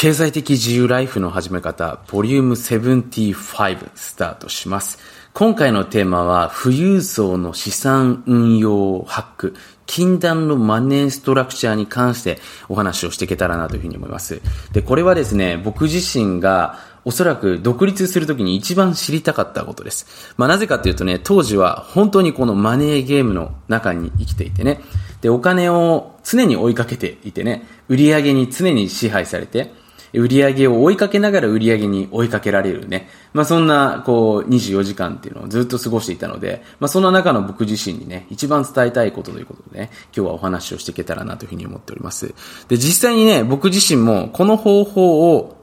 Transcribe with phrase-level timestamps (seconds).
[0.00, 5.00] 経済的自由ライフの始め方、ボリューム75スタートします。
[5.34, 9.56] 今回のテーマは、富裕層の資産運用ハック、
[9.86, 12.38] 禁断のマネーストラクチャーに関して
[12.68, 14.40] お話をしていけたらなというふうに思います。
[14.70, 20.32] で、これはですね、僕自身がおそらく独立するときに一番知りたかったことです。
[20.36, 24.80] まあなぜかというとね、当時は本当にこのマネーゲームの中に生きていてね、
[25.22, 33.08] で、お金を常に追いかけていてね、売り上げに常に支配されて、売り上げを追いかけながら売り上げに追いかけられるね。
[33.32, 42.34] まあそんな、こう、24時間っていうのをずっと過ごしていたので、まあそんな中の僕自身にね、一番伝えたいことということでね、今日はお話をしていけたらなというふうに思っております。
[42.68, 45.56] で、実際にね、僕自身もこの方法を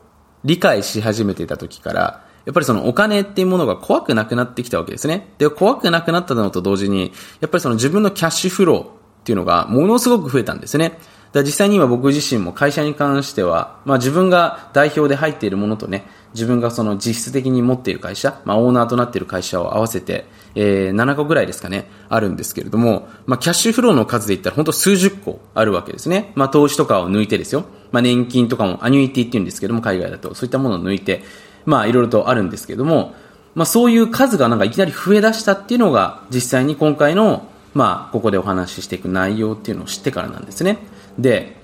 [0.44, 5.28] 理解し始めていた時から、やっぱりそのお金っていうものが怖くなくなってきたわけですね。
[5.40, 8.88] で、怖くなくなったのと同時に、やっぱりその自分のキャッシュフローっ
[9.26, 11.00] ていうのがものすごく増えたんですね。
[11.36, 26.32] だ実際に今僕自身も会社に関しては、まあ自分が代表で入っているものとね、自分がその実質的に持っている会社、まあオーナーとなっている会社を合わせて、えー、7個ぐらいですかね、あるんですけれども、まあキャッシュフローの数で言ったら本当数十個あるわけですね。
[26.36, 27.66] まあ投資とかを抜いてですよ。
[27.92, 31.22] まあ年金とかもアニュイティって言うんですけども、海外だとそういったものを抜いて、
[31.66, 33.14] まあいろいろとあるんですけども、
[33.56, 40.95] まあそういう数がなんかいきなり増え出したっていうのが実際に今回のまあここでお話ししていく内容っていうのを知ってからなんですね。
[41.20, 41.58] で、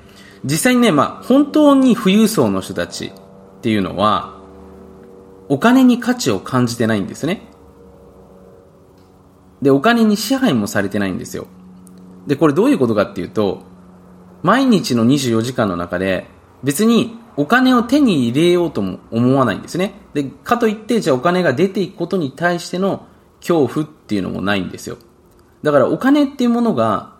[0.43, 3.11] 実際にね、まあ、本当に富裕層の人たちっ
[3.61, 4.39] ていうのは、
[5.49, 7.41] お金に価値を感じてないんですね。
[9.61, 11.47] で、お金に支配もされてないんですよ。
[12.25, 13.61] で、これどういうことかっていうと、
[14.43, 16.27] 毎日の24時間の中で、
[16.63, 19.93] 別にお金を手に入れようとも思わないんですね。
[20.13, 23.05] で、かといって、じゃあお金が出ていくことに対しての
[23.39, 24.97] 恐怖っていうのもないんですよ。
[25.63, 27.15] だからお金っていうものが、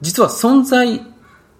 [0.00, 1.02] 実は存在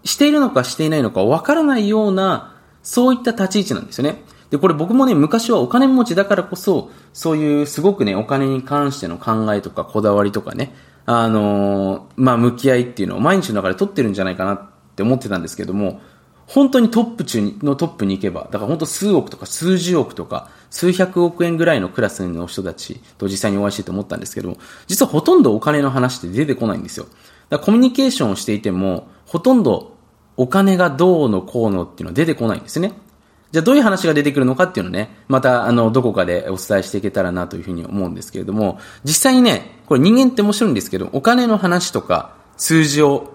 [0.05, 4.23] しているのかしていないのかわからないような、そういった立ち位置なんですよね。
[4.51, 10.75] で、これ僕もね、昔はお金持ちだからこそ、そういうすごくね、お金に関しての考えとかこだわりとかね、
[11.07, 16.01] あのー、まあ、向き合いっていうのを毎日の中で取ってるんじゃないかなって思ってたんですけども、
[16.47, 24.57] 本当にトップ中のトップに行けば、だから本当数億とか数十億とか、数百億円ぐらいのクラスの人たちと実際にお会いしてと思ったんですけども、
[24.89, 27.05] 実はほとんどお金の話って出てこないんですよ。
[27.05, 27.17] だか
[27.59, 29.90] らコミュニケーションをしていても、ほとんど
[30.41, 32.95] お金がどうのこうのっていうのは出てこないんですね。
[33.51, 43.35] じゃあどういう話が出てくるのかっていうのね、またあの、どこかでお伝えしていけたらなというふうに思うんですけれども、実際にね、これ人間って面白いんですけど、お金の話とか数字を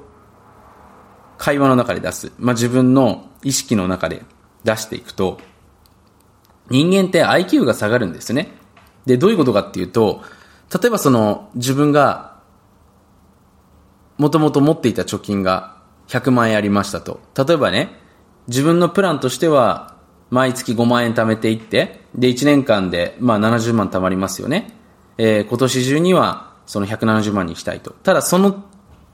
[1.37, 2.31] 会話の中で出す。
[2.39, 4.23] まあ、自分の意識の中で
[4.63, 5.37] 出していくと、
[6.71, 8.47] 人間って IQ が下がるんですね。
[9.05, 10.23] で、どういうことかっていうと、
[10.73, 12.39] 例えばその自分が
[14.17, 15.74] もともと持っていた貯金が
[16.07, 17.19] 100万円ありましたと。
[17.37, 17.99] 例えばね、
[18.47, 19.95] 自分のプランとしては
[20.29, 24.73] 毎月5万円貯めていって、で、1年間でまあ70万貯まりますよね。
[25.17, 27.91] えー、今年中にはその170万にしたいと。
[27.91, 28.65] ただその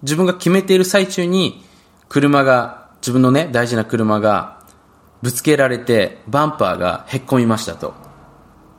[0.04, 1.64] 自分が決めている最中に
[2.10, 4.62] 車が、自分のね、大事な車が
[5.22, 7.94] ぶつけられて、バンパーがへっこみましたと。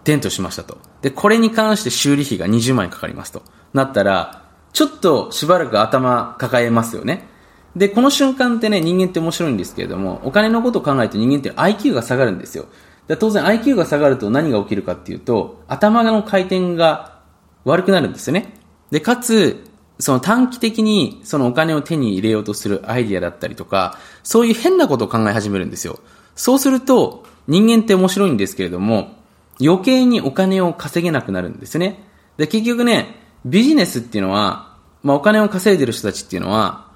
[0.04, 0.78] デントしましたと。
[1.00, 3.42] で、これに関して修理費が20万円かかりますと。
[3.72, 7.28] なったら、ちょっとしばらく頭抱えますよね。
[7.76, 12.66] で、この瞬間ってね、人間って面白いんですけれども、お金のことを考えると人間って IQ が下がるんですよ。
[13.08, 17.18] で当然 IQ が下がると何が起きるかっていうと、頭の回転が
[17.64, 18.54] 悪くなるんですよね。
[18.90, 19.64] で、かつ、
[19.98, 26.00] その短期的にそのお金を手に入れようとするアイディアだったりとか、そういう変なことを考え始めるんですよ。
[26.34, 29.16] そうすると、人間って面白いんですけれども、
[29.60, 32.04] 余計にお金を稼げなくなるんですね。
[32.36, 36.91] で、結局ね、ビジネスっていうのは、まあお金を稼いでる人たちっていうのは、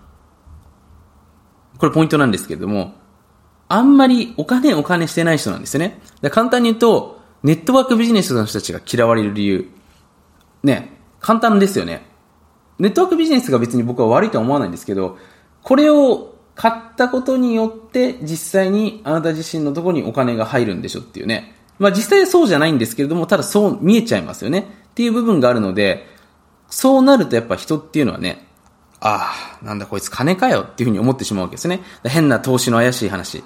[1.78, 2.94] これポイントなんですけれども、
[3.68, 6.00] あんまりお金お金してない人なんですよね。
[6.30, 9.70] 簡単に言うと、ネットワークビジネスの人たちが嫌われる理由。
[10.62, 12.06] ね、簡単ですよね。
[12.78, 15.18] ネットワークビジネスが別に僕は悪いとは思わないんですけど、
[15.62, 21.54] これを買ったことによって実際にあなた自身のところにお金が入るんでしょっていうね。
[21.78, 24.60] まあ実際そうじゃないんですけれども、ただそう見えちゃいますよね。
[24.60, 26.06] っていう部分があるので、
[26.68, 28.45] そうなるとやっぱ人っていうのはね、
[29.00, 31.80] ああ、なんだこいつ金かよっていうふうに思ってしまうわけですね。
[32.04, 33.44] 変な投資の怪しい話。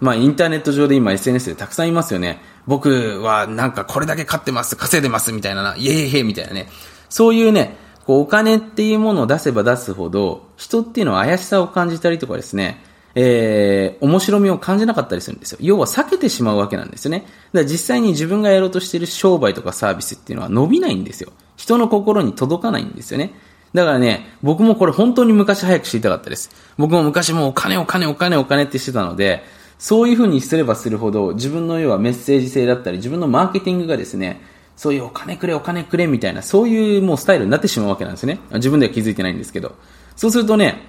[0.00, 2.40] まあインターネット上で今 SNS でたくさんいますよね。
[2.66, 6.68] 僕はなんかこれだけ買ってます、稼いでますみたいなな、イエイイエイみたいなね。
[7.08, 12.82] そういうね、こうお金っていうものを出せば出すほど、人っていうのは怪しさを感じたりとかですね、
[13.14, 15.58] えー、面白みを感じなかったりするんですよ。
[15.60, 17.20] 要は避けてしまうわけなんですよね。
[17.20, 21.32] だから実際に自分がやろうとしている商売とかサービスっていうのは伸びないんですよ。
[21.56, 23.32] 人の心に届かないんですよね。
[23.74, 26.50] だからね、僕もこれ本当に昔早く知りたかったです。
[26.78, 29.44] 僕も昔もお金お金お金お金ってしてたので、
[29.78, 34.42] そういう風にすればするほど、自分の要はメッセージ性だったり、自分のマーケティングがですね、
[34.76, 38.40] そういうお金くれお金くれみたいな、そういうもうスタイルになってしまうわけなんですね。
[38.54, 39.74] 自分では気づいてないんですけど。
[40.16, 40.84] そうするとね、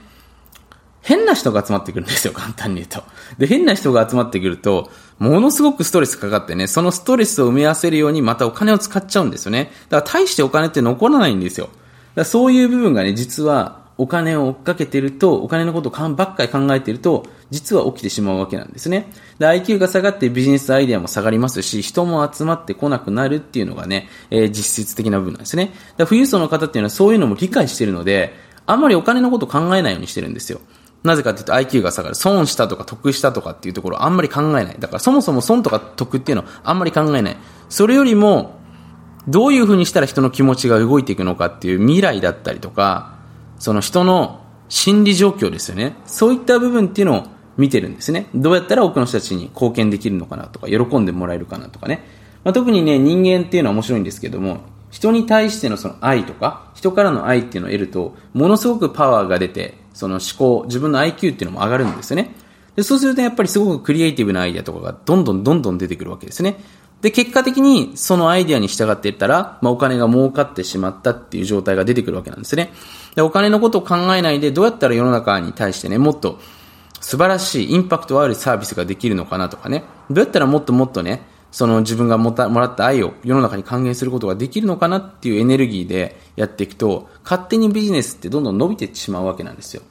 [1.02, 3.04] 変な人が集まってくるんですよ、簡単に言うと。
[3.38, 9.72] で、変な人が集まってくると、ものすごくストレスかかってね、そのストレスを埋め合わせるようにまたお金を使っちゃうんですよね。
[9.90, 11.70] だから大してお金って残らないんですよ。
[12.15, 19.11] だそういう部分がね、実はお金を追っかけてると、お金のことばっかり考えてると、実は起きてしまうわけなんですね。
[19.39, 25.73] で、IQ が下がってビジネスアイデアも下がりますし、人も集まってこなくなるっていうのがね、えー、実質的な部分なんですね。
[25.97, 28.33] だ富裕層の方っていうのはそういうのも理解してるので、
[28.65, 30.61] あんまりお金のこと考えないようにしてるんですよ。
[31.03, 32.15] なぜかっていうと IQ が下がる。
[32.15, 34.75] 損したとか得したとかっていうところあんまり考えない。
[34.79, 37.38] だからそもそも損とか得っていうのはあんまり考えない。
[37.67, 38.58] それよりも、
[39.30, 43.16] どういうふうにしたら人の気持ちが動いていくのかっていう未来だったりとか、
[43.60, 45.96] その人の心理状況ですよね。
[46.06, 47.24] そういった部分っていうのを
[47.56, 48.28] 見てるんですね。
[48.34, 52.04] どうやったら多くの人たちに貢献できるのかなとか、喜んでもらえるかなとかね。
[52.44, 62.34] まあ、特にね、人間っていうのは面白いんですけども、人に対してのその愛とか、人からの愛っていうのを得ると、ものすごくパワーが出て、その思考、自分の IQ っていうのも上がるんですよね。
[62.76, 66.64] でそうするとやっぱりすごくクリエイティブなアイデアとかがどんどんどんどん出てくるわけですね。
[67.01, 72.74] で、結果的にそのアイディアに従っていったら、まあ、お金が儲かってしまったっていう状態が出てくるわけなんですね。
[73.16, 76.40] で、お金のことを考えないでどうやったら世の中に対してね、もっと
[77.00, 89.81] 素晴らしいインパクトあるサービスができるのかなとかね、どうやったらもっともっとね、その自分がもらった愛を世の中に還元することができるのかなっていうエネルギーでやっていくと、勝手にビジネスってどんどん伸びてしまうわけなんですよ。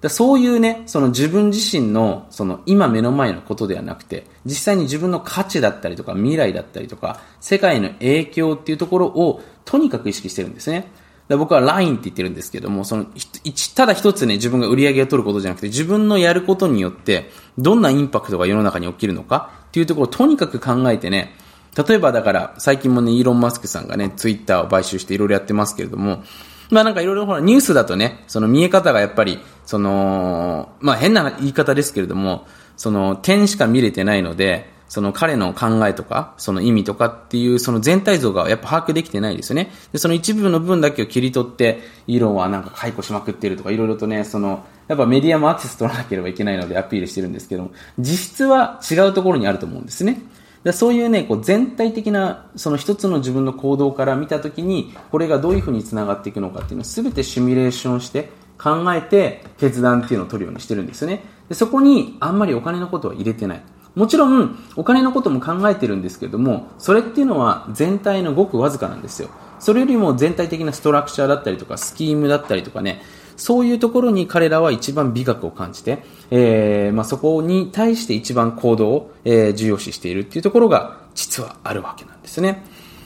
[0.00, 10.90] だそういうね、その自分自身の、その今目の前のことではなくて、実際に自分の価値だったりとか、未来だったりとか、世界の影響っていうところを、とにかく意識してるんですね。
[11.28, 13.06] だ僕は LINE って言ってるんですけども、その、
[13.44, 21.34] 一ただ一つね、自分が売り上げを取ることじゃなくて、自分のやることによって、どんなインパクトが世の中に起きるのかっていうところをとにかく考えてね、
[21.76, 26.24] 例えばだから、最近もね、イーロン・マスクさんがね、ツイッターを買収していろいろやってますけれども、
[26.70, 32.46] まあなんかいろいろほらニュースだとね、その見え方がやっぱり、その、まあ変な言い方ですけれども、
[32.76, 39.70] その点しか見れてないので、その彼の考えとか、その意味とかっていうその全体像がやっぱ把握できてないですよね。
[39.92, 47.70] で、その一部の部分だけを切り取って、イーロンはなんか解雇しまくってるとか、いろいろとね、その、やっぱメディアもアクセス取らなければいけないのでアピールしてるんですけども、
[48.00, 50.20] 実質は違うところにあると思うんですね。
[50.64, 61.22] でそういうね、こう全体的な、その一つの自分の行動から見たときに、これがどういうふうに繋がっていくのかっていうのを全てシミュレーションして考えて決断っていうのを取るようにしてるんですよね。
[61.48, 63.62] でそこにあんまりお金のことは入れてない。
[63.94, 69.28] もちろん、お金のことも考えてるんですけども、それっていうのは全体のごくわずかなんですよ。
[69.58, 73.02] それよりも全体的なストラクチャーだったりとか、スキームだったりとかね、
[73.40, 82.62] そういうところに彼らは一番美学を感じて、えー、まあ、そこに対して一番行動を、え、重要視しているっていうところが実はあるわけなんですね。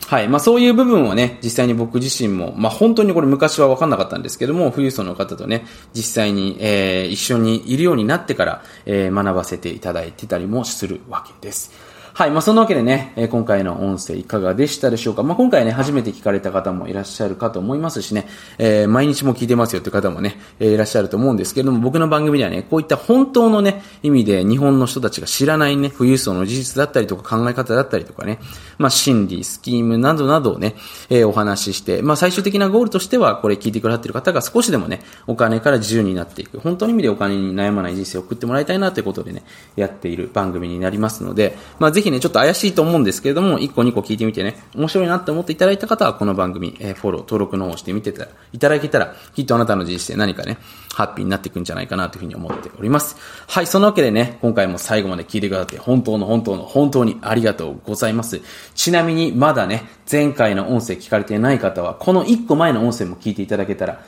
[0.08, 0.28] はい。
[0.28, 11.93] まあそういう部分をね、実際に僕自身も、まあ本当にこれ昔は分かんなかったんですけども、富裕層の方とね、実際に、えー、一緒にいるようになってから、えー、学ばせていただいてたりもするわけです。
[12.16, 12.30] はい。
[12.30, 15.24] まあ、そんなわけでね、え、今回の音声いかがでしたでしょうか？
[15.24, 18.28] まあ、今回ね、初めて聞かれた方もいらっしゃるかと思いますしね、
[18.58, 28.38] えー、毎日も聞いてますよって方もね、え、いらっしゃると思うんですけれども、僕の番組ではね、こういった本当のね、意味で日本の人たちが知らないね、富裕層の事実だったりとか考え方だったりとかね、
[28.78, 30.76] まあ、心理、スキームなどなどをね、
[31.10, 39.42] えー、お話しして、まあ、最終的なゴールとしては、これ聞いてくださっている方が少しでもね、お金から自由になっていく、本当の意味でお金に悩まない人生を送ってもらいたいなということでね、
[39.74, 48.14] やっている番組になりますので、まあ、ぜひひね、ちょっと怪しいと思うんですけれども、1個2個聞いてみてね、面白いなって思っていただいた方は、この番組、えー、フォロー、登録の方をしてみて
[48.52, 50.58] いただけたら、きっとあなたの人生何かね、
[50.94, 53.16] ハッピーになっていくんじゃないかなというふうに思っております。
[53.48, 58.40] はい、そのわけでね、今回も最後まで聞いてくださって、本当の本当の本当にありがとうございます。
[58.74, 64.00] ちなみに、まだね、前回の音声聞かれていない方は、この1個前の音声も聞いていただけたら、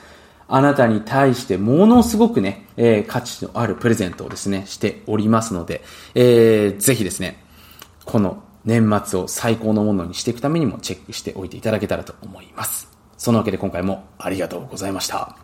[0.48, 5.82] あなたに対してものすごくね、えー、価値のあるプレゼントをですね、しておりますので、
[6.14, 7.44] えー、ぜひですね、
[8.06, 12.88] この年末を最高のものにしていくためにもチェックしておいていただけたらと思います。
[13.18, 15.36] そのわけで今回もありがとうございました。